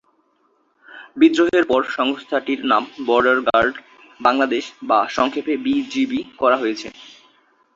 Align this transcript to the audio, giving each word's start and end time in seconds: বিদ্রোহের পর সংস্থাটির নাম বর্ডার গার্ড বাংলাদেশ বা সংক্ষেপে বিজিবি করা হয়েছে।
বিদ্রোহের 1.17 1.65
পর 1.65 1.81
সংস্থাটির 1.97 2.61
নাম 2.71 2.83
বর্ডার 3.07 3.39
গার্ড 3.47 3.73
বাংলাদেশ 4.19 4.63
বা 4.89 4.99
সংক্ষেপে 5.17 5.53
বিজিবি 5.65 6.19
করা 6.41 6.57
হয়েছে। 6.57 6.87